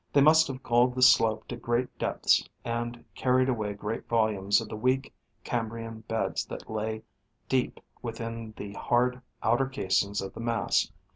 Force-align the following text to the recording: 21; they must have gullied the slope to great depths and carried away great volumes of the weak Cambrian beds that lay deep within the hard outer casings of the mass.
21; 0.13 0.13
they 0.13 0.25
must 0.27 0.47
have 0.47 0.63
gullied 0.63 0.95
the 0.95 1.01
slope 1.03 1.47
to 1.47 1.55
great 1.55 1.95
depths 1.99 2.49
and 2.65 3.05
carried 3.13 3.47
away 3.47 3.71
great 3.71 4.09
volumes 4.09 4.59
of 4.59 4.67
the 4.67 4.75
weak 4.75 5.13
Cambrian 5.43 5.99
beds 6.07 6.43
that 6.43 6.67
lay 6.71 7.03
deep 7.47 7.79
within 8.01 8.51
the 8.57 8.73
hard 8.73 9.21
outer 9.43 9.67
casings 9.67 10.19
of 10.19 10.33
the 10.33 10.39
mass. 10.39 10.91